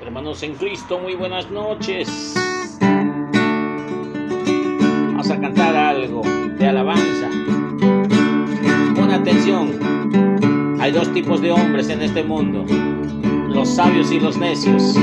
[0.00, 2.32] Hermanos en Cristo, muy buenas noches.
[5.08, 6.22] Vamos a cantar algo
[6.56, 7.28] de alabanza.
[8.94, 10.78] Pon atención.
[10.80, 12.64] Hay dos tipos de hombres en este mundo.
[13.48, 14.96] Los sabios y los necios.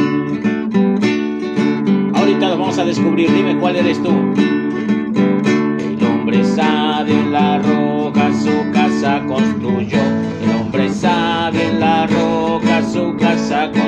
[2.14, 3.30] Ahorita lo vamos a descubrir.
[3.34, 4.10] Dime cuál eres tú.
[4.10, 10.00] El hombre sabio en la roca su casa construyó.
[10.42, 13.85] El hombre sabio en la roca su casa construyó.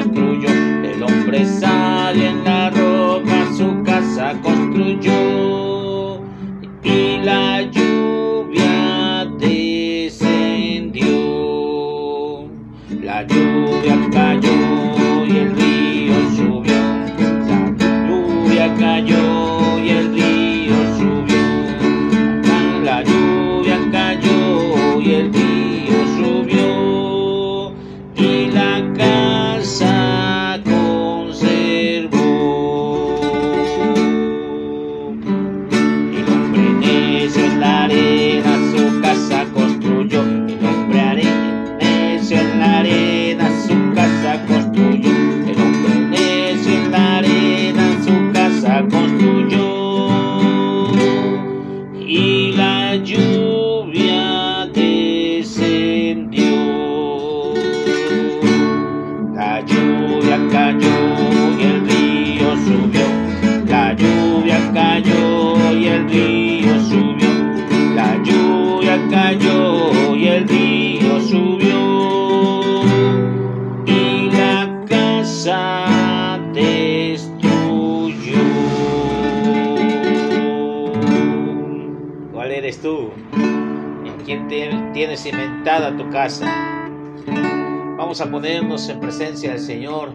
[88.31, 90.11] Ponernos en presencia del Señor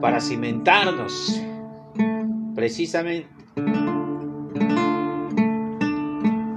[0.00, 1.40] para cimentarnos.
[2.54, 3.28] Precisamente.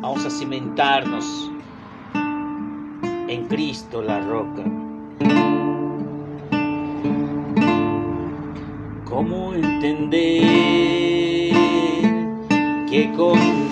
[0.02, 1.52] Vamos a cimentarnos
[3.28, 4.64] en Cristo la roca.
[9.06, 10.44] ¿Cómo entender
[12.90, 13.63] que con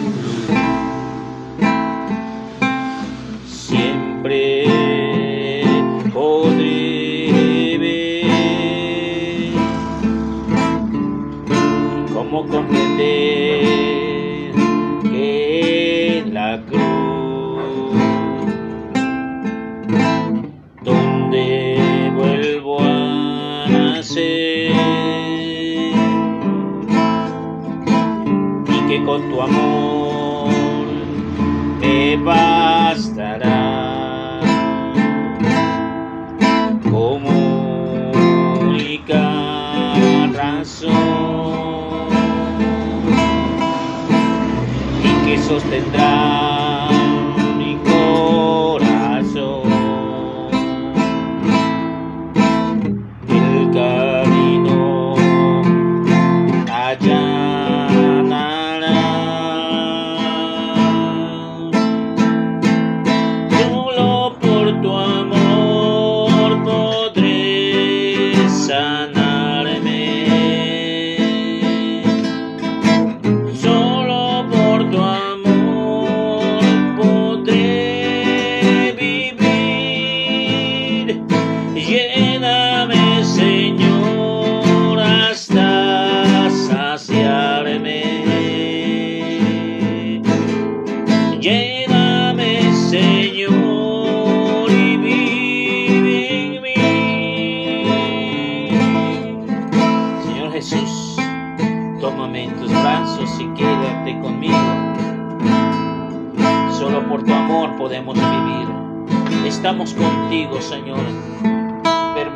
[45.51, 45.90] y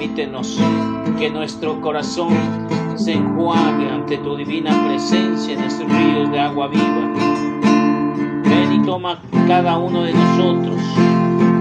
[0.05, 0.59] Permítenos
[1.17, 2.29] que nuestro corazón
[2.95, 7.11] se enjuague ante tu divina presencia en estos ríos de agua viva.
[8.43, 10.79] Ven y toma cada uno de nosotros.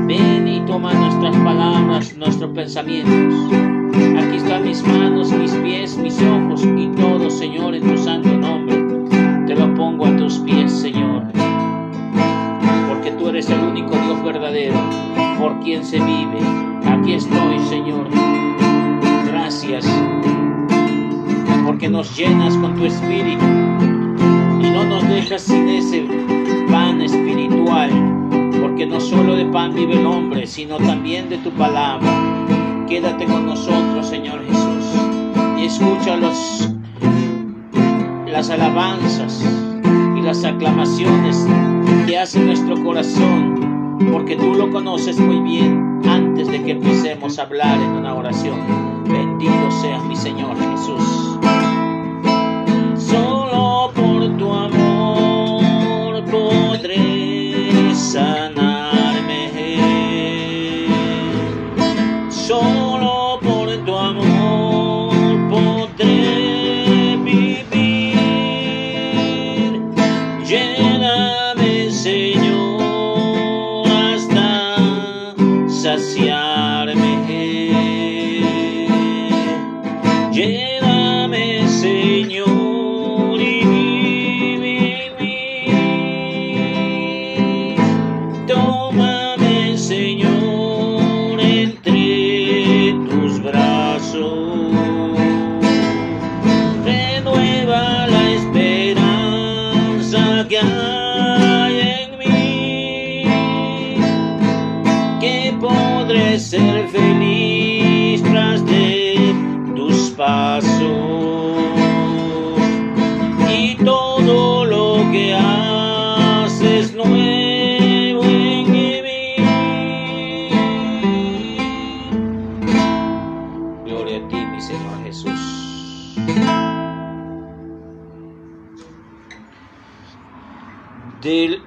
[0.06, 3.34] Ven y toma nuestras palabras, nuestros pensamientos.
[4.18, 8.76] Aquí están mis manos, mis pies, mis ojos y todo, Señor, en tu santo nombre.
[9.46, 11.22] Te lo pongo a tus pies, Señor.
[12.88, 14.76] Porque tú eres el único Dios verdadero,
[15.38, 16.40] por quien se vive.
[16.86, 17.53] Aquí estoy,
[22.12, 23.44] llenas con tu espíritu
[24.60, 26.06] y no nos dejas sin ese
[26.70, 27.90] pan espiritual,
[28.60, 32.08] porque no solo de pan vive el hombre, sino también de tu palabra.
[32.88, 34.84] Quédate con nosotros, Señor Jesús,
[35.58, 36.70] y escucha las
[38.50, 39.42] alabanzas
[40.16, 41.46] y las aclamaciones
[42.06, 47.42] que hace nuestro corazón, porque tú lo conoces muy bien antes de que empecemos a
[47.42, 48.58] hablar en una oración.
[49.06, 51.13] Bendito seas mi Señor Jesús.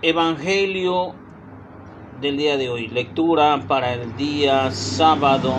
[0.09, 1.13] Evangelio
[2.21, 2.88] del día de hoy.
[2.88, 5.53] Lectura para el día sábado.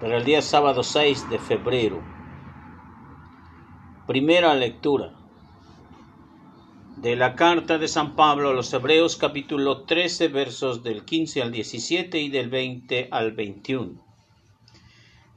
[0.00, 2.15] Para el día sábado 6 de febrero.
[4.06, 5.10] Primera lectura
[6.96, 11.50] de la carta de San Pablo a los Hebreos capítulo 13 versos del 15 al
[11.50, 14.00] 17 y del 20 al 21.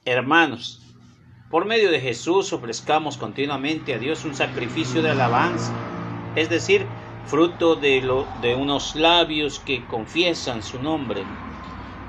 [0.06, 0.84] Hermanos,
[1.50, 5.74] por medio de Jesús ofrezcamos continuamente a Dios un sacrificio de alabanza,
[6.36, 6.86] es decir,
[7.26, 11.24] fruto de, lo, de unos labios que confiesan su nombre.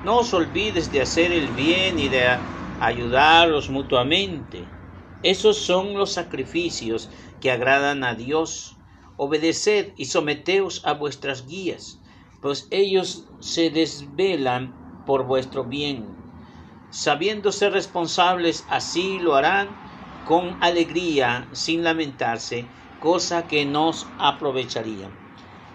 [0.05, 2.37] No os olvides de hacer el bien y de
[2.81, 4.67] ayudaros mutuamente.
[5.23, 8.77] Esos son los sacrificios que agradan a Dios.
[9.17, 12.01] Obedeced y someteos a vuestras guías,
[12.41, 16.21] pues ellos se desvelan por vuestro bien
[16.91, 19.79] sabiéndose responsables, así lo harán
[20.25, 25.11] con alegría, sin lamentarse, cosa que nos aprovecharía.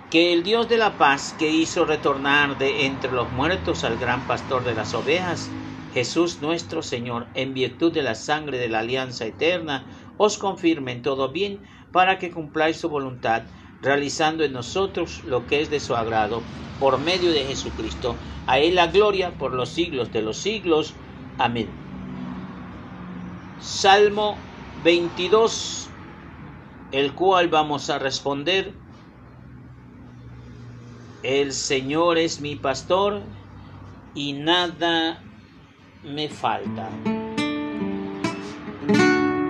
[0.10, 4.28] Que el Dios de la paz, que hizo retornar de entre los muertos al gran
[4.28, 5.58] pastor de las ovejas,
[5.96, 9.88] Jesús nuestro Señor, en virtud de la sangre de la alianza eterna,
[10.18, 11.64] os confirme en todo bien,
[11.94, 13.48] para que cumpláis su voluntad,
[13.80, 18.20] realizando en nosotros lo que es de su agrado, por medio de Jesucristo.
[18.46, 21.00] A Él la gloria por los siglos de los siglos.
[21.38, 21.82] Amén.
[23.56, 25.96] Salmo 22,
[26.92, 28.84] el cual vamos a responder,
[31.22, 33.32] el Señor es mi pastor
[34.14, 35.25] y nada
[36.06, 36.90] me falta.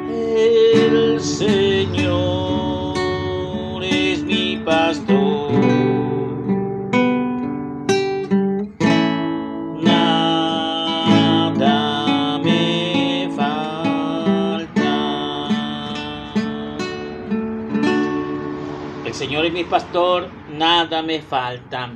[0.10, 2.94] El Señor
[3.84, 5.86] es mi pastor.
[19.16, 21.90] Señor es mi pastor, nada me falta.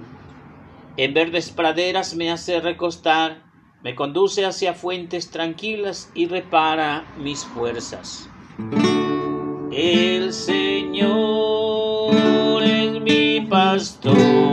[0.95, 3.43] En verdes praderas me hace recostar,
[3.83, 8.29] me conduce hacia fuentes tranquilas y repara mis fuerzas.
[9.71, 11.13] El Señor
[12.63, 14.50] es mi pastor.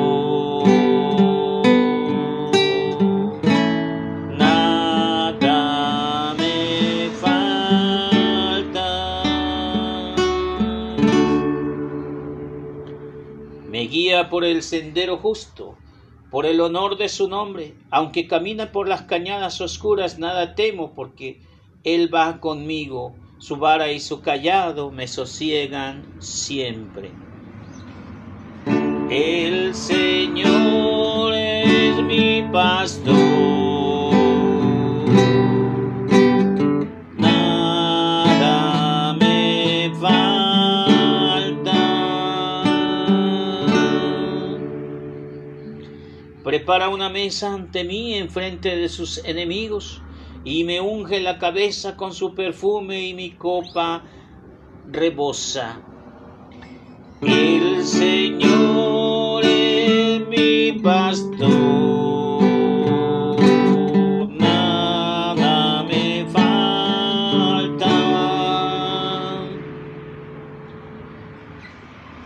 [13.86, 15.76] guía por el sendero justo,
[16.30, 17.74] por el honor de su nombre.
[17.90, 21.40] Aunque camina por las cañadas oscuras, nada temo, porque
[21.84, 23.14] Él va conmigo.
[23.38, 27.10] Su vara y su callado me sosiegan siempre.
[29.10, 33.55] El Señor es mi pastor.
[46.66, 50.02] prepara una mesa ante mí en frente de sus enemigos,
[50.42, 54.02] y me unge la cabeza con su perfume y mi copa
[54.84, 55.80] rebosa.
[57.22, 62.42] El Señor es mi pastor,
[64.28, 67.86] nada me falta.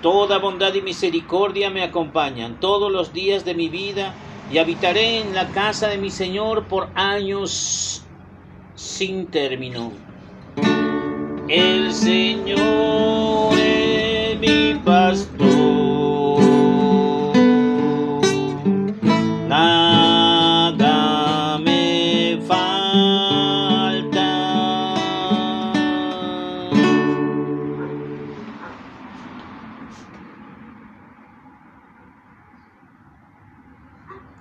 [0.01, 4.15] Toda bondad y misericordia me acompañan todos los días de mi vida
[4.53, 8.03] y habitaré en la casa de mi Señor por años
[8.75, 9.93] sin término.
[11.49, 15.40] El Señor es mi pastor.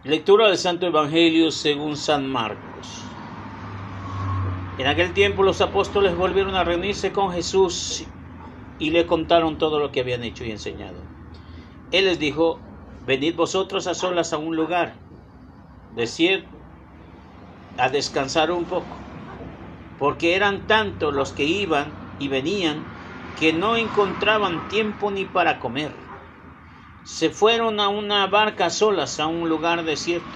[0.09, 2.87] Lectura del Santo Evangelio según San Marcos.
[4.79, 8.03] En aquel tiempo los apóstoles volvieron a reunirse con Jesús
[8.79, 10.95] y le contaron todo lo que habían hecho y enseñado.
[11.91, 12.59] Él les dijo,
[13.05, 14.95] venid vosotros a solas a un lugar,
[15.91, 16.47] decir,
[17.77, 18.97] a descansar un poco,
[19.99, 22.83] porque eran tantos los que iban y venían
[23.35, 25.98] que no encontraban tiempo ni para comer.
[27.03, 30.27] Se fueron a una barca solas a un lugar desierto.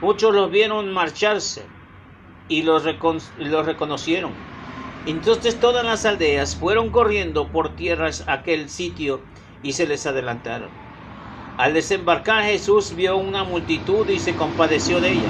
[0.00, 1.62] Muchos los vieron marcharse
[2.48, 4.32] y los, reconocieron.
[5.06, 9.20] Entonces todas las aldeas fueron corriendo por tierras a aquel sitio
[9.62, 10.70] y se les adelantaron.
[11.58, 15.28] Al desembarcar Jesús vio una multitud y se compadeció de ella,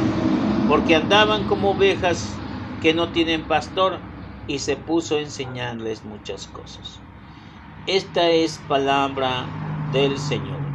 [0.68, 2.42] porque andaban como ovejas
[2.80, 4.00] que no tienen pastor,
[4.46, 7.00] y se puso a enseñarles muchas cosas.
[7.86, 9.46] Esta es palabra
[9.90, 10.74] del Señor.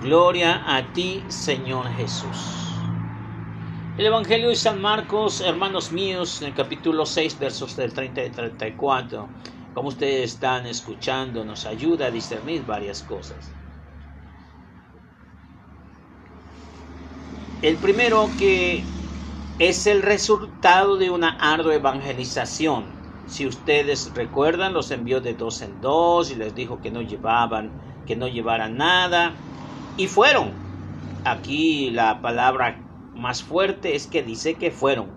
[0.00, 2.94] Gloria a ti, Señor Jesús.
[3.96, 8.30] El Evangelio de San Marcos, hermanos míos, en el capítulo 6, versos del 30 y
[8.30, 9.34] 34,
[9.72, 13.56] como ustedes están escuchando, nos ayuda a discernir varias cosas.
[17.60, 18.94] El primero que
[19.58, 22.95] es el resultado de una ardua evangelización.
[23.26, 27.72] Si ustedes recuerdan, los envió de dos en dos y les dijo que no llevaban,
[28.06, 29.34] que no llevaran nada
[29.96, 30.52] y fueron.
[31.24, 35.10] Aquí la palabra más fuerte es que dice que fueron.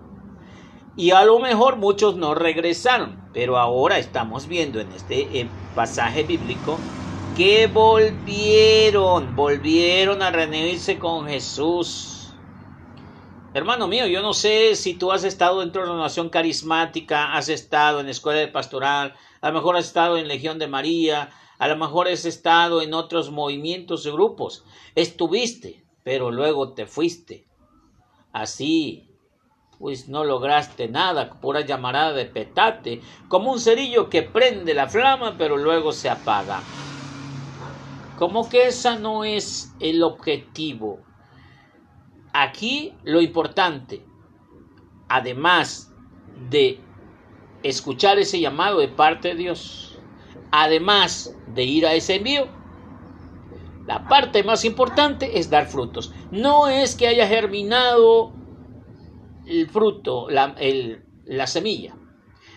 [0.96, 6.24] Y a lo mejor muchos no regresaron, pero ahora estamos viendo en este eh, pasaje
[6.24, 6.90] bíblico
[7.32, 12.19] que volvieron, volvieron a reunirse con Jesús.
[13.52, 17.48] Hermano mío, yo no sé si tú has estado dentro de una nación carismática, has
[17.48, 21.66] estado en escuela de pastoral, a lo mejor has estado en Legión de María, a
[21.66, 24.62] lo mejor has estado en otros movimientos y grupos.
[24.94, 27.44] Estuviste, pero luego te fuiste.
[28.32, 29.08] Así,
[29.80, 35.34] pues no lograste nada, pura llamarada de petate, como un cerillo que prende la flama
[35.36, 36.62] pero luego se apaga.
[38.16, 41.09] Como que esa no es el objetivo.
[42.32, 44.02] Aquí lo importante,
[45.08, 45.92] además
[46.48, 46.80] de
[47.62, 49.98] escuchar ese llamado de parte de Dios,
[50.52, 52.48] además de ir a ese envío,
[53.86, 56.12] la parte más importante es dar frutos.
[56.30, 58.32] No es que haya germinado
[59.46, 60.54] el fruto, la,
[61.24, 61.96] la semilla.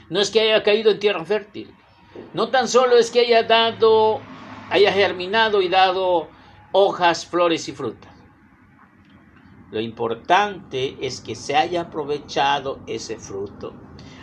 [0.09, 1.73] No es que haya caído en tierra fértil.
[2.35, 4.21] No tan solo es que haya dado,
[4.69, 6.27] haya germinado y dado
[6.71, 8.12] hojas, flores y frutas.
[9.73, 13.73] Lo importante es que se haya aprovechado ese fruto.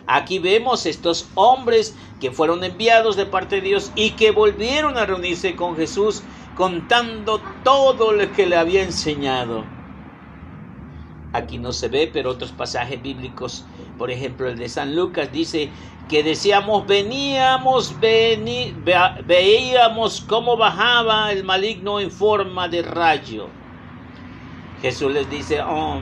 [0.07, 5.07] Aquí vemos estos hombres que fueron enviados de parte de Dios y que volvieron a
[5.07, 6.23] reunirse con Jesús
[6.54, 9.64] contando todo lo que le había enseñado.
[11.33, 13.64] Aquí no se ve, pero otros pasajes bíblicos,
[13.99, 15.69] por ejemplo el de San Lucas, dice
[16.09, 17.97] que decíamos, veníamos,
[19.26, 23.49] veíamos cómo bajaba el maligno en forma de rayo.
[24.80, 26.00] Jesús les dice, oh,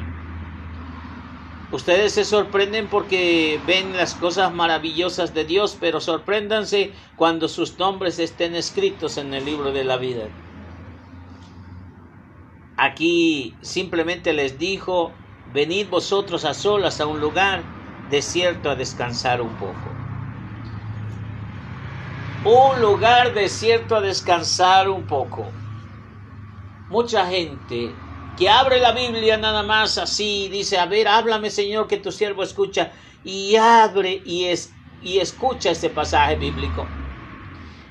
[1.70, 8.18] Ustedes se sorprenden porque ven las cosas maravillosas de Dios, pero sorpréndanse cuando sus nombres
[8.18, 10.24] estén escritos en el libro de la vida.
[12.78, 15.12] Aquí simplemente les dijo,
[15.52, 17.62] venid vosotros a solas a un lugar
[18.08, 20.00] desierto a descansar un poco.
[22.44, 25.44] Un lugar desierto a descansar un poco.
[26.88, 28.07] Mucha gente
[28.38, 32.44] que abre la Biblia nada más así dice, a ver, háblame Señor que tu siervo
[32.44, 32.92] escucha,
[33.24, 36.86] y abre y, es, y escucha este pasaje bíblico.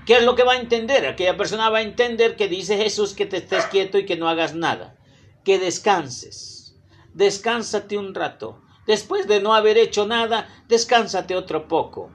[0.06, 1.06] ¿Qué es lo que va a entender?
[1.06, 4.30] Aquella persona va a entender que dice Jesús que te estés quieto y que no
[4.30, 4.96] hagas nada,
[5.44, 6.78] que descanses,
[7.14, 8.62] descánsate un rato.
[8.88, 12.10] Después de no haber hecho nada, descánsate otro poco.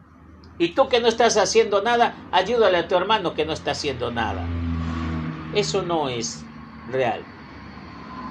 [0.58, 4.10] Y tú que no estás haciendo nada, ayúdale a tu hermano que no está haciendo
[4.10, 4.46] nada.
[5.54, 6.42] Eso no es
[6.90, 7.22] real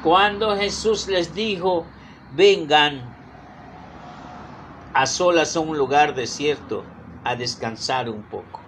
[0.01, 1.85] cuando Jesús les dijo,
[2.29, 3.15] vengan
[4.93, 6.83] a solas a un lugar desierto
[7.23, 8.59] a descansar un poco.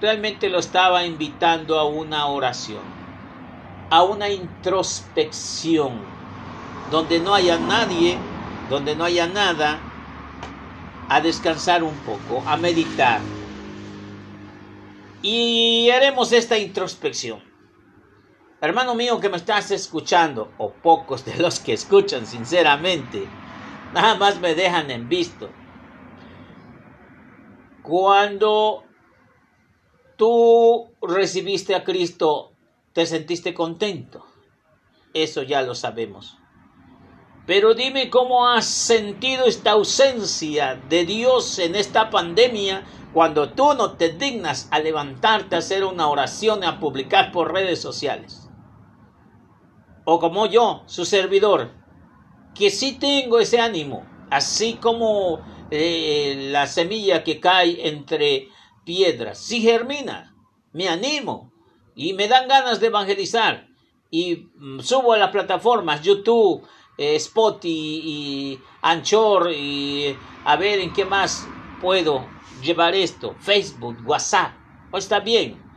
[0.00, 2.84] realmente lo estaba invitando a una oración,
[3.90, 5.92] a una introspección,
[6.84, 8.18] donde no haya nadie,
[8.68, 9.80] donde no haya nada,
[11.08, 13.22] a descansar un poco, a meditar.
[15.22, 17.47] Y haremos esta introspección.
[18.60, 23.28] Hermano mío que me estás escuchando, o pocos de los que escuchan sinceramente,
[23.94, 25.48] nada más me dejan en visto.
[27.84, 28.82] Cuando
[30.16, 32.50] tú recibiste a Cristo,
[32.92, 34.26] te sentiste contento.
[35.14, 36.36] Eso ya lo sabemos.
[37.46, 42.84] Pero dime cómo has sentido esta ausencia de Dios en esta pandemia
[43.14, 47.80] cuando tú no te dignas a levantarte a hacer una oración a publicar por redes
[47.80, 48.47] sociales.
[50.10, 51.70] O como yo, su servidor,
[52.54, 58.48] que sí tengo ese ánimo, así como eh, la semilla que cae entre
[58.86, 60.34] piedras, si germina,
[60.72, 61.52] me animo
[61.94, 63.68] y me dan ganas de evangelizar
[64.10, 70.94] y mm, subo a las plataformas YouTube, eh, Spotify y Anchor y a ver en
[70.94, 71.46] qué más
[71.82, 72.26] puedo
[72.62, 74.52] llevar esto, Facebook, WhatsApp,
[74.90, 75.67] pues está bien.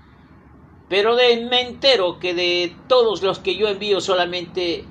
[0.92, 4.84] Pero de, me entero que de todos los que yo envío solamente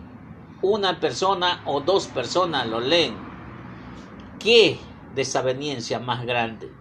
[0.62, 3.14] una persona o dos personas lo leen.
[4.38, 4.78] ¿Qué
[5.14, 6.72] desaveniencia más grande?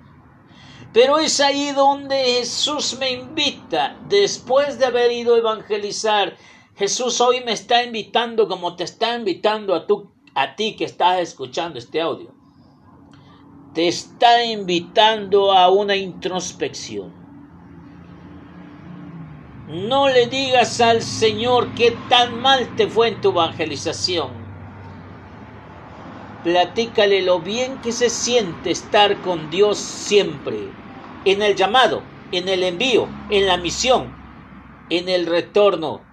[0.94, 6.38] Pero es ahí donde Jesús me invita, después de haber ido a evangelizar,
[6.78, 9.86] Jesús hoy me está invitando como te está invitando a,
[10.34, 12.34] a ti que estás escuchando este audio.
[13.74, 17.19] Te está invitando a una introspección.
[19.70, 24.52] No le digas al Señor que tan mal te fue en tu evangelización.
[26.42, 30.58] Platícale lo bien que se siente estar con Dios siempre,
[31.24, 34.20] en el llamado, en el envío, en la misión,
[34.90, 36.10] en el retorno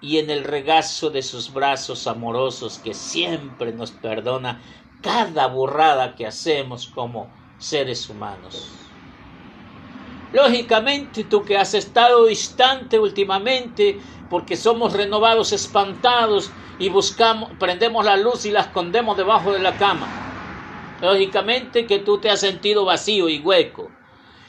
[0.00, 4.62] y en el regazo de sus brazos amorosos que siempre nos perdona
[5.00, 8.85] cada burrada que hacemos como seres humanos.
[10.32, 18.16] Lógicamente, tú que has estado distante últimamente, porque somos renovados, espantados y buscamos, prendemos la
[18.16, 20.08] luz y la escondemos debajo de la cama.
[21.00, 23.90] Lógicamente que tú te has sentido vacío y hueco.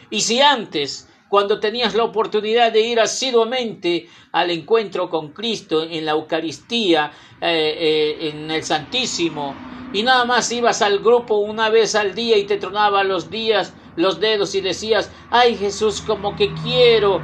[0.09, 6.05] Y si antes, cuando tenías la oportunidad de ir asiduamente al encuentro con Cristo en
[6.05, 7.11] la Eucaristía,
[7.41, 9.53] eh, eh, en el Santísimo,
[9.91, 13.73] y nada más ibas al grupo una vez al día y te tronaba los días,
[13.97, 17.21] los dedos y decías, ay Jesús, como que quiero,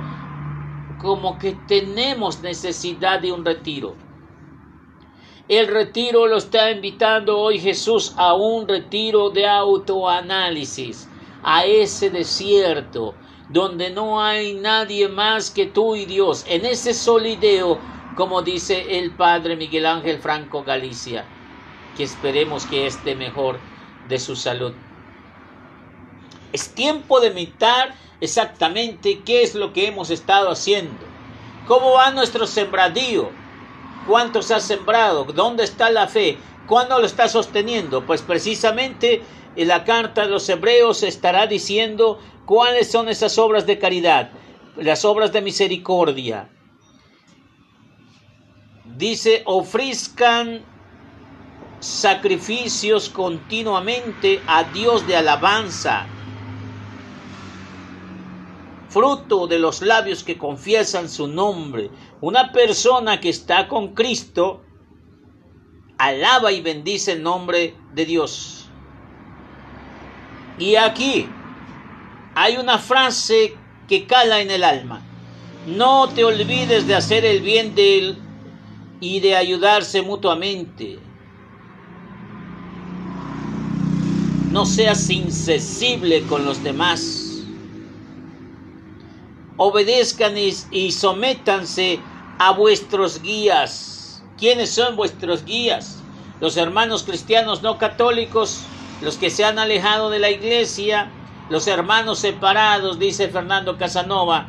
[1.01, 3.95] como que tenemos necesidad de un retiro.
[5.47, 11.07] El retiro lo está invitando hoy Jesús a un retiro de autoanálisis,
[11.43, 13.15] a ese desierto
[13.49, 17.79] donde no hay nadie más que tú y Dios, en ese solideo,
[18.15, 21.25] como dice el padre Miguel Ángel Franco Galicia
[21.93, 23.59] que esperemos que esté mejor
[24.01, 24.73] de su salud.
[26.53, 31.03] Es tiempo de meditar exactamente qué es lo que hemos estado haciendo.
[31.67, 33.29] ¿Cómo va nuestro sembradío?
[34.07, 35.25] ¿Cuántos has sembrado?
[35.25, 36.37] ¿Dónde está la fe?
[36.67, 38.05] ¿Cuándo lo está sosteniendo?
[38.05, 39.21] Pues precisamente
[39.55, 44.31] en la carta de los hebreos estará diciendo cuáles son esas obras de caridad,
[44.77, 46.49] las obras de misericordia.
[48.85, 50.63] Dice, ofrezcan
[51.79, 56.07] sacrificios continuamente a Dios de alabanza,
[58.93, 61.89] fruto de los labios que confiesan su nombre.
[62.21, 64.61] Una persona que está con Cristo
[65.97, 68.69] alaba y bendice el nombre de Dios.
[70.59, 71.27] Y aquí
[72.35, 73.55] hay una frase
[73.87, 75.01] que cala en el alma.
[75.65, 78.17] No te olvides de hacer el bien de él
[78.99, 80.99] y de ayudarse mutuamente.
[84.53, 87.22] no seas insensible con los demás.
[89.57, 91.99] Obedezcan y, sométanse
[92.39, 94.23] a vuestros guías.
[94.37, 96.03] ¿Quiénes son vuestros guías?
[96.39, 98.65] Los hermanos cristianos no católicos,
[99.01, 101.11] los que se han alejado de la iglesia,
[101.49, 104.47] los hermanos separados, dice Fernando Casanova.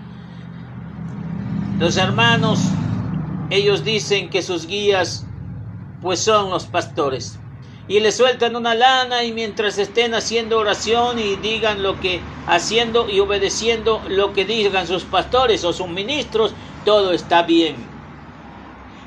[1.78, 2.58] Los hermanos,
[3.50, 5.26] ellos dicen que sus guías
[6.00, 7.38] pues son los pastores
[7.86, 13.10] y le sueltan una lana y mientras estén haciendo oración y digan lo que haciendo
[13.10, 17.76] y obedeciendo lo que digan sus pastores o sus ministros, todo está bien.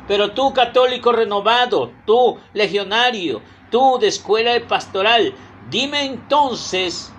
[0.07, 5.33] Pero tú católico renovado, tú legionario, tú de escuela de pastoral,
[5.71, 7.11] dime entonces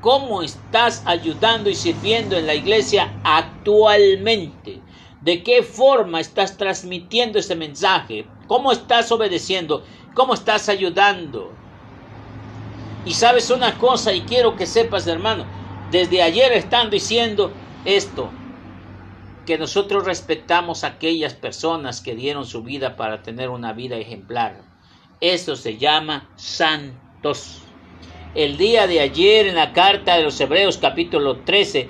[0.00, 4.80] cómo estás ayudando y sirviendo en la iglesia actualmente.
[5.20, 8.26] ¿De qué forma estás transmitiendo ese mensaje?
[8.48, 9.84] ¿Cómo estás obedeciendo?
[10.14, 11.52] ¿Cómo estás ayudando?
[13.06, 15.46] Y sabes una cosa, y quiero que sepas, hermano,
[15.90, 17.52] desde ayer están diciendo
[17.84, 18.30] esto,
[19.46, 24.60] que nosotros respetamos a aquellas personas que dieron su vida para tener una vida ejemplar.
[25.20, 27.62] Eso se llama santos.
[28.34, 31.88] El día de ayer en la carta de los Hebreos capítulo 13,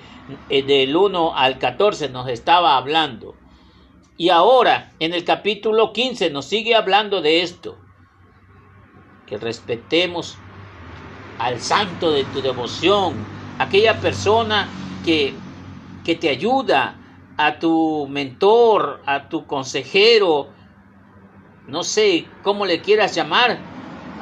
[0.49, 3.35] eh, del 1 al 14, nos estaba hablando.
[4.17, 7.82] Y ahora en el capítulo 15 nos sigue hablando de esto.
[9.25, 10.45] Que respetemos
[11.39, 14.71] al santo de tu devoción, aquella persona
[15.03, 15.39] que,
[16.03, 17.01] que te ayuda,
[17.37, 20.55] a tu mentor, a tu consejero,
[21.67, 23.73] no sé cómo le quieras llamar,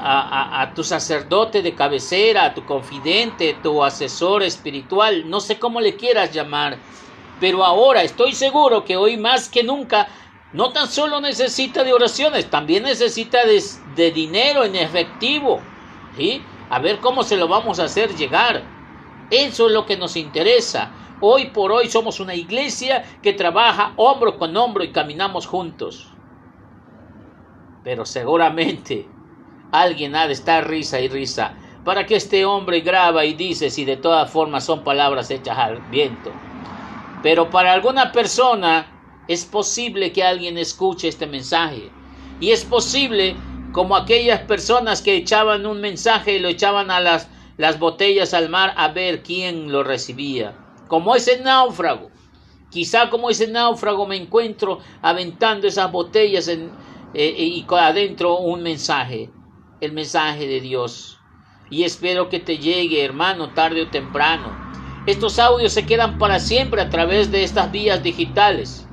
[0.03, 5.97] a, tu sacerdote de cabecera, a tu confidente, tu asesor espiritual, no sé cómo le
[5.97, 6.79] quieras llamar,
[7.39, 10.09] pero ahora estoy seguro que hoy más que nunca
[10.53, 15.61] no tan solo necesita de oraciones, también necesita de, dinero en efectivo,
[16.17, 16.43] ¿sí?
[16.71, 18.63] A ver cómo se lo vamos a hacer llegar.
[19.31, 20.91] Eso es lo que nos interesa.
[21.21, 26.09] Hoy por hoy somos una iglesia que trabaja hombro con hombro y caminamos juntos.
[27.85, 29.07] Pero seguramente
[29.71, 33.85] alguien ha de estar risa y risa para que este hombre graba y dice si
[33.85, 36.33] de todas formas son palabras hechas al viento.
[37.23, 39.00] Pero para alguna persona
[39.31, 41.91] es posible que alguien escuche este mensaje.
[42.41, 43.37] Y es posible
[43.73, 48.49] como aquellas personas que echaban un mensaje y lo echaban a las, las botellas al
[48.49, 50.57] mar a ver quién lo recibía
[50.91, 52.11] como ese náufrago.
[52.69, 56.73] Quizá como ese náufrago me encuentro aventando esas botellas en,
[57.15, 59.31] eh, eh, y adentro un mensaje,
[59.81, 61.19] el mensaje de Dios.
[61.71, 64.51] Y espero que te llegue, hermano, tarde o temprano.
[65.07, 68.89] Estos audios se quedan para siempre a través de estas vías digitales.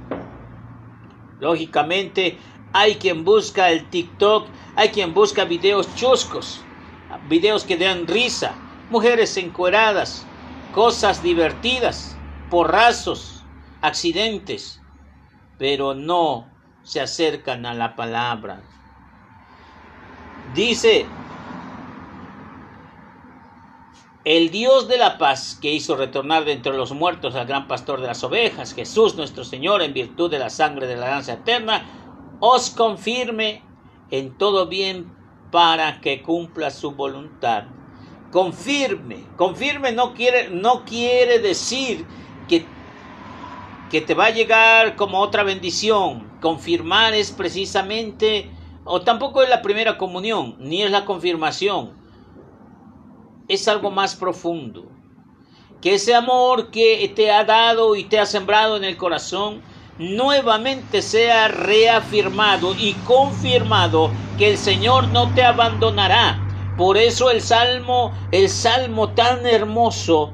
[1.40, 2.40] Lógicamente,
[2.74, 6.66] hay quien busca el TikTok, hay quien busca videos chuscos,
[7.24, 8.56] videos que dan risa,
[8.90, 10.28] mujeres encueradas,
[10.72, 13.46] cosas divertidas, porrazos,
[13.82, 14.80] accidentes,
[15.58, 18.64] pero no se acercan a la palabra.
[20.54, 21.17] Dice,
[24.36, 28.02] el Dios de la paz que hizo retornar de entre los muertos al gran pastor
[28.02, 31.86] de las ovejas, Jesús nuestro Señor, en virtud de la sangre de la danza eterna,
[32.40, 33.64] os confirme
[34.12, 35.12] en todo bien
[35.52, 37.66] para que cumpla su voluntad
[38.32, 39.24] confirme.
[39.36, 42.06] Confirme no quiere, no quiere decir
[42.48, 42.66] que,
[43.90, 46.38] que te va a llegar como otra bendición.
[46.42, 48.52] Confirmar es precisamente,
[48.84, 51.97] o tampoco es la primera comunión, ni es la confirmación.
[53.48, 54.92] Es algo más profundo.
[55.82, 59.62] Que ese amor que te ha dado y te ha sembrado en el corazón,
[60.00, 66.44] nuevamente sea reafirmado y confirmado que el Señor no te abandonará,
[66.78, 70.34] por eso el salmo, el salmo tan hermoso,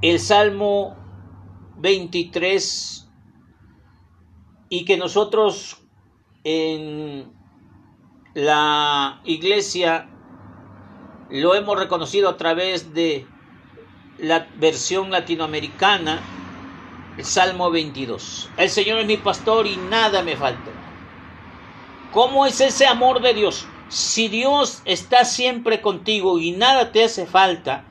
[0.00, 0.96] el salmo
[1.78, 3.08] 23,
[4.68, 5.82] y que nosotros
[6.44, 7.32] en
[8.34, 10.08] la iglesia
[11.30, 13.26] lo hemos reconocido a través de
[14.18, 16.22] la versión latinoamericana,
[17.16, 18.50] el Salmo 22.
[18.56, 20.70] El Señor es mi pastor y nada me falta.
[22.12, 23.66] ¿Cómo es ese amor de Dios?
[23.90, 27.84] Si Dios está siempre contigo y nada te hace falta,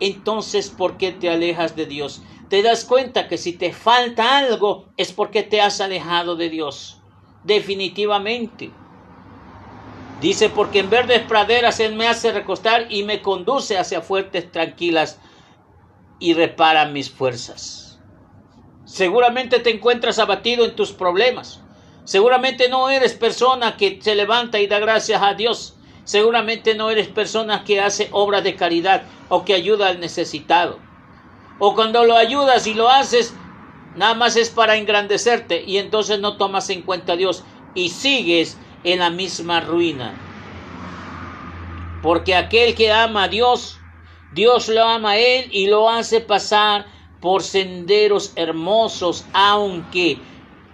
[0.00, 2.22] entonces ¿por qué te alejas de Dios?
[2.48, 7.00] Te das cuenta que si te falta algo es porque te has alejado de Dios.
[7.44, 8.81] Definitivamente.
[10.22, 15.18] Dice, porque en verdes praderas Él me hace recostar y me conduce hacia fuertes tranquilas
[16.20, 17.98] y repara mis fuerzas.
[18.84, 21.60] Seguramente te encuentras abatido en tus problemas.
[22.04, 25.74] Seguramente no eres persona que se levanta y da gracias a Dios.
[26.04, 30.78] Seguramente no eres persona que hace obras de caridad o que ayuda al necesitado.
[31.58, 33.34] O cuando lo ayudas y lo haces,
[33.96, 37.42] nada más es para engrandecerte y entonces no tomas en cuenta a Dios
[37.74, 40.14] y sigues en la misma ruina.
[42.02, 43.78] Porque aquel que ama a Dios,
[44.34, 46.86] Dios lo ama a él y lo hace pasar
[47.20, 50.18] por senderos hermosos, aunque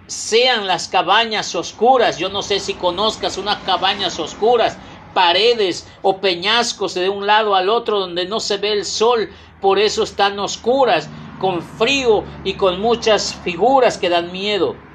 [0.07, 2.17] sean las cabañas oscuras.
[2.17, 4.79] Yo no sé si conozcas unas cabañas oscuras,
[5.13, 9.77] paredes o peñascos de un lado al otro donde no se ve el sol, por
[9.77, 14.88] eso están oscuras, con frío y con muchas figuras que dan miedo.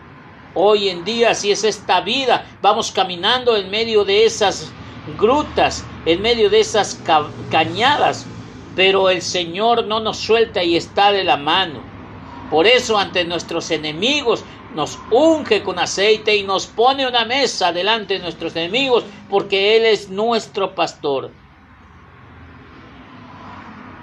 [0.55, 6.23] Hoy en día, si es esta vida, vamos caminando en medio de esas grutas, en
[6.23, 7.03] medio de esas
[7.49, 8.33] cañadas,
[8.75, 11.93] Pero el Señor no nos suelta y está de la mano.
[12.49, 18.15] Por eso ante nuestros enemigos nos unge con aceite y nos pone una mesa delante
[18.15, 21.37] de nuestros enemigos porque Él es nuestro pastor.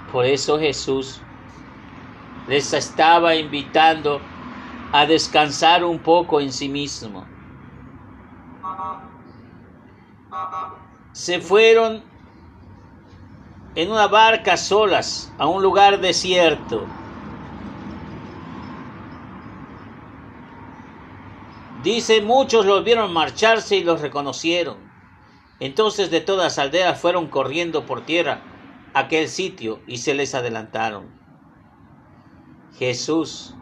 [0.06, 1.28] Por eso Jesús
[2.46, 4.31] les estaba invitando
[4.92, 7.26] a descansar un poco en sí mismo.
[11.12, 12.04] Se fueron
[13.74, 16.86] en una barca solas a un lugar desierto.
[21.82, 24.76] Dice, muchos los vieron marcharse y los reconocieron.
[25.58, 28.42] Entonces de todas las aldeas fueron corriendo por tierra
[28.94, 31.22] a aquel sitio y se les adelantaron.
[32.78, 33.61] Jesús,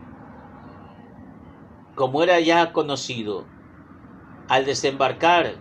[2.01, 3.53] como era ya conocido,
[4.49, 5.61] al desembarcar,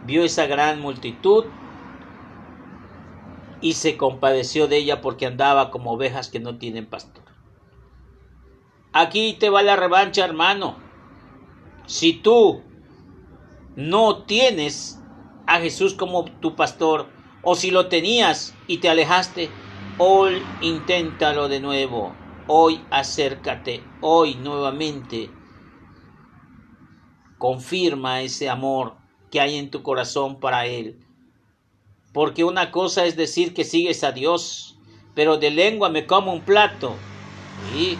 [0.00, 1.52] vio esa gran multitud
[3.60, 7.24] y se compadeció de ella porque andaba como ovejas que no tienen pastor.
[9.00, 10.86] Aquí te va la revancha, hermano.
[11.86, 12.64] Si tú
[13.74, 15.04] no tienes
[15.46, 19.60] a Jesús como tu pastor, o si lo tenías y te alejaste,
[19.96, 22.21] hoy inténtalo de nuevo.
[22.54, 25.30] Hoy acércate, hoy nuevamente.
[27.38, 28.96] Confirma ese amor
[29.30, 30.98] que hay en tu corazón para Él.
[32.12, 34.76] Porque una cosa es decir que sigues a Dios,
[35.14, 36.94] pero de lengua me como un plato.
[37.74, 37.96] y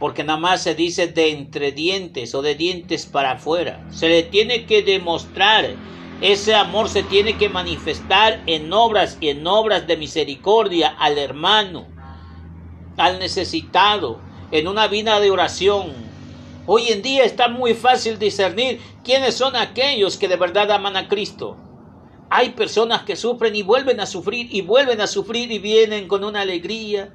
[0.00, 3.86] Porque nada más se dice de entre dientes o de dientes para afuera.
[3.92, 5.76] Se le tiene que demostrar.
[6.20, 11.86] Ese amor se tiene que manifestar en obras y en obras de misericordia al hermano,
[12.98, 15.92] al necesitado, en una vida de oración.
[16.66, 21.08] Hoy en día está muy fácil discernir quiénes son aquellos que de verdad aman a
[21.08, 21.56] Cristo.
[22.28, 26.24] Hay personas que sufren y vuelven a sufrir y vuelven a sufrir y vienen con
[26.24, 27.14] una alegría.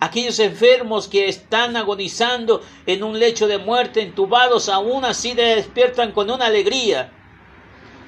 [0.00, 6.30] Aquellos enfermos que están agonizando en un lecho de muerte, entubados, aún así despiertan con
[6.30, 7.12] una alegría.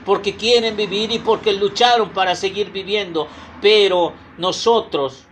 [0.07, 3.29] Porque quieren vivir y porque lucharon para seguir viviendo.
[3.61, 5.26] Pero nosotros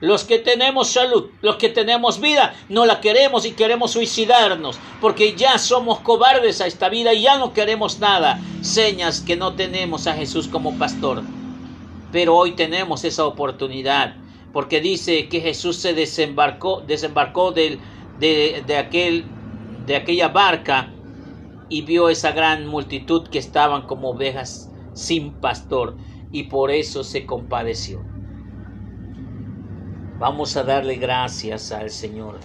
[0.00, 5.34] los que tenemos salud, los que tenemos vida, no la queremos y queremos suicidarnos, porque
[5.34, 8.40] ya somos cobardes a esta vida y ya no queremos nada.
[8.62, 11.22] Señas que no tenemos a Jesús como pastor.
[12.12, 14.16] Pero hoy tenemos esa oportunidad,
[14.52, 17.78] porque dice que Jesús se desembarcó, desembarcó de,
[18.18, 19.26] de, aquel,
[19.86, 20.92] de aquella barca
[21.68, 25.96] y vio esa gran multitud que estaban como ovejas sin pastor,
[26.32, 28.09] y por eso se compadeció.
[30.20, 32.40] Vamos a darle gracias al Señor.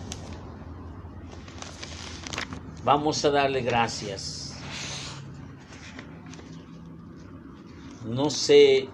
[2.85, 4.57] Vamos a darle gracias.
[8.05, 8.87] No sé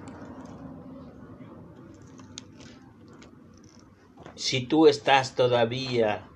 [4.34, 6.28] si tú estás todavía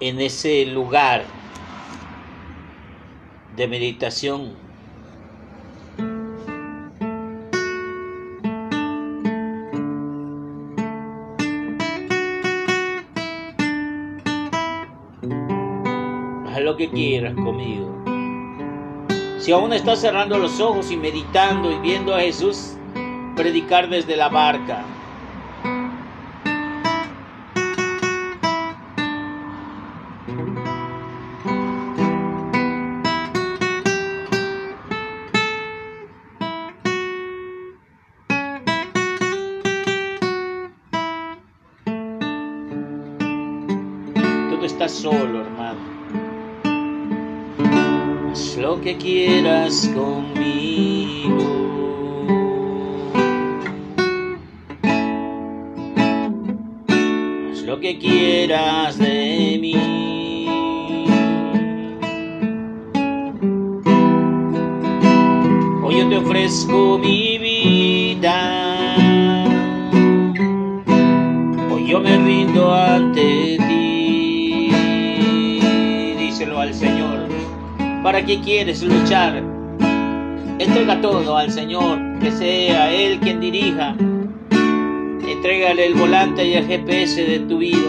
[0.00, 1.24] en ese lugar
[3.54, 4.65] de meditación
[16.76, 17.90] que quieras conmigo.
[19.38, 22.76] Si aún estás cerrando los ojos y meditando y viendo a Jesús
[23.34, 24.84] predicar desde la barca,
[44.66, 45.44] estás solo,
[48.80, 51.38] que quieras conmigo.
[57.50, 59.15] Haz lo que quieras de
[78.26, 79.40] qué quieres luchar?
[80.58, 83.94] Entrega todo al Señor, que sea Él quien dirija.
[85.26, 87.88] Entrégale el volante y el GPS de tu vida.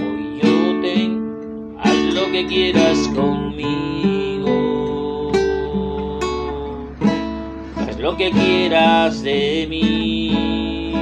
[0.00, 1.10] Hoy yo te
[1.82, 4.52] haz lo que quieras conmigo.
[7.76, 10.94] Haz lo que quieras de mí.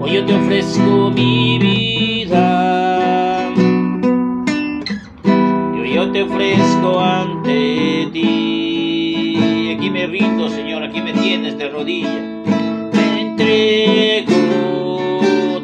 [0.00, 2.77] Hoy yo te ofrezco mi vida.
[6.12, 9.78] Te ofrezco ante ti.
[9.90, 12.42] me rindo, Señor, aquí me tienes de rodilla.
[12.92, 14.36] Te entrego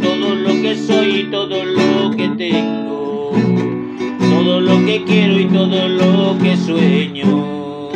[0.02, 3.32] todo lo que soy y todo lo que tengo,
[4.18, 7.90] todo lo que quiero y todo lo que sueño.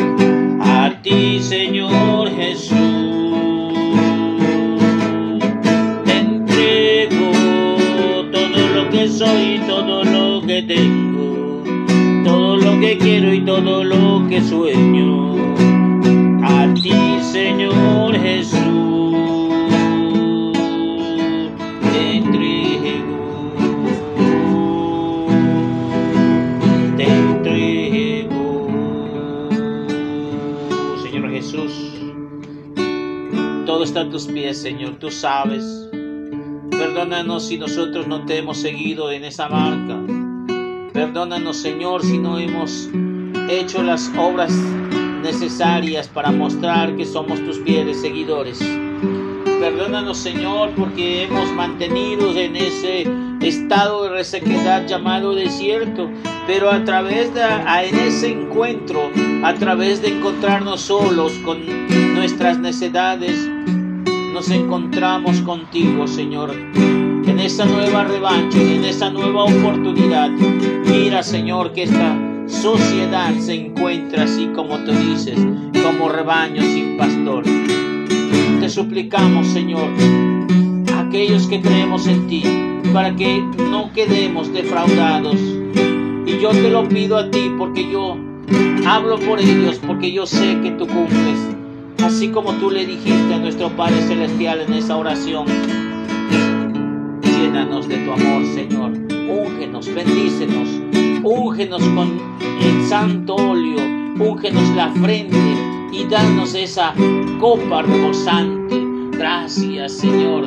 [0.61, 2.77] A ti, Señor Jesús.
[6.07, 7.33] Entrego
[8.33, 10.08] todo lo que soy todo
[12.79, 15.35] lo que quiero y todo lo que sueño
[16.45, 18.61] a ti, Señor Jesús,
[21.93, 23.57] te entrego,
[26.97, 28.69] te entrego.
[31.03, 31.73] Señor Jesús,
[33.67, 35.65] todo está a tus pies, Señor, tú sabes.
[36.71, 40.18] Perdónanos si nosotros no te hemos seguido en esa marca.
[40.99, 42.89] Perdónanos, Señor, si no hemos
[43.49, 44.51] hecho las obras
[45.23, 48.59] necesarias para mostrar que somos tus fieles seguidores.
[49.61, 53.07] Perdónanos, Señor, porque hemos mantenido en ese
[53.41, 56.11] estado de resequedad llamado desierto,
[56.49, 57.45] pero a través de
[58.05, 59.09] ese encuentro,
[59.45, 61.61] a través de encontrarnos solos con
[62.17, 63.49] nuestras necesidades,
[64.33, 66.57] nos encontramos contigo, Señor.
[67.29, 70.31] En esa nueva revancha, en esa nueva oportunidad.
[70.87, 75.39] Mira, Señor, que esta sociedad se encuentra así como tú dices,
[75.83, 77.45] como rebaño sin pastor.
[78.61, 79.89] Te suplicamos, Señor,
[80.97, 82.43] aquellos que creemos en ti,
[82.93, 85.37] para que no quedemos defraudados.
[86.27, 88.17] Y yo te lo pido a ti porque yo
[88.87, 91.39] hablo por ellos, porque yo sé que tú cumples.
[92.03, 95.47] Así como tú le dijiste a nuestro Padre Celestial en esa oración,
[97.39, 98.93] llénanos de tu amor, Señor.
[99.29, 100.69] Úngenos, bendícenos,
[101.23, 102.21] úngenos con
[102.61, 103.79] el santo óleo,
[104.19, 105.37] úngenos la frente
[105.93, 106.95] y danos esa
[107.39, 108.83] copa rebosante.
[109.13, 110.47] Gracias, Señor.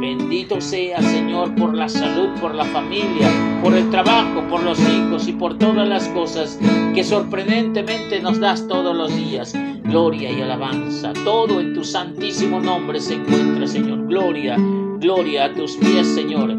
[0.00, 3.28] Bendito sea, Señor, por la salud, por la familia,
[3.62, 6.58] por el trabajo, por los hijos y por todas las cosas
[6.94, 9.54] que sorprendentemente nos das todos los días.
[9.84, 11.12] Gloria y alabanza.
[11.24, 14.06] Todo en tu santísimo nombre se encuentra, Señor.
[14.06, 14.56] Gloria,
[14.98, 16.54] gloria a tus pies, Señor.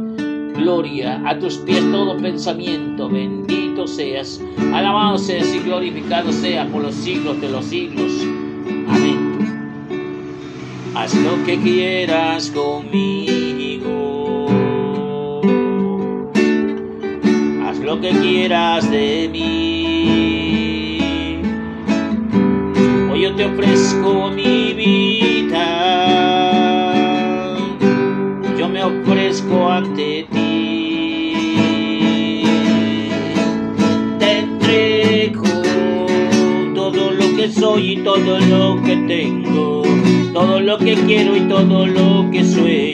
[0.56, 3.10] Gloria a tus pies todo pensamiento.
[3.10, 4.42] Bendito seas.
[4.74, 8.12] Alabado seas y glorificado sea por los siglos de los siglos.
[8.88, 9.38] Amén.
[10.96, 14.48] Haz lo que quieras conmigo.
[17.66, 20.98] Haz lo que quieras de mí.
[23.12, 25.17] Hoy yo te ofrezco mi vida.
[37.60, 39.78] Soy y todo lo que tengo
[40.38, 42.87] todo lo que quiero y todo lo que sueño.